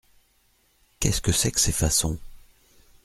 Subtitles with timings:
[0.99, 2.17] Qu’est-ce que c’est que ces façons?